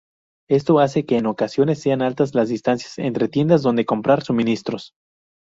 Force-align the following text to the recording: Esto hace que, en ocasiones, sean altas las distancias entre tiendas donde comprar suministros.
Esto 0.49 0.79
hace 0.79 1.05
que, 1.05 1.17
en 1.17 1.27
ocasiones, 1.27 1.79
sean 1.79 2.01
altas 2.01 2.33
las 2.33 2.49
distancias 2.49 2.97
entre 2.97 3.27
tiendas 3.27 3.61
donde 3.61 3.85
comprar 3.85 4.23
suministros. 4.23 4.95